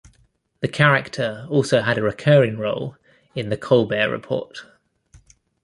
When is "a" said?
1.99-2.01